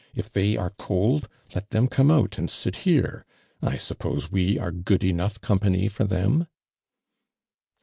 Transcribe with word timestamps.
If 0.15 0.31
they 0.31 0.57
are 0.57 0.71
cold 0.71 1.29
let 1.53 1.69
them 1.69 1.87
come 1.87 2.09
out 2.09 2.39
and 2.39 2.49
sit 2.49 2.77
here. 2.77 3.23
I 3.61 3.77
suppose 3.77 4.31
we 4.31 4.57
are 4.57 4.71
good 4.71 5.03
enough 5.03 5.39
company 5.41 5.87
for 5.87 6.05
them 6.05 6.47